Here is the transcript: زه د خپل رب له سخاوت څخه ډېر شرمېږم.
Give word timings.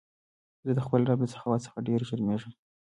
زه 0.65 0.71
د 0.75 0.79
خپل 0.85 1.01
رب 1.09 1.19
له 1.23 1.29
سخاوت 1.33 1.61
څخه 1.65 1.85
ډېر 1.87 2.01
شرمېږم. 2.09 2.51